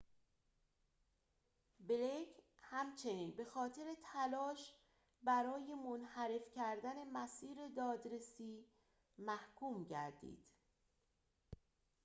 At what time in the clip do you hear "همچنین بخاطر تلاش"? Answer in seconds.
2.61-4.73